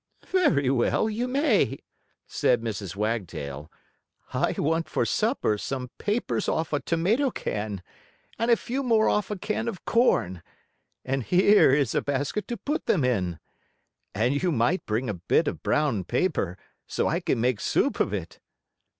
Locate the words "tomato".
6.79-7.29